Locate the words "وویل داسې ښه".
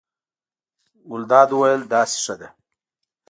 1.53-2.35